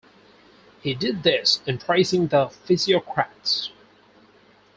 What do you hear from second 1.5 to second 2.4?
in praising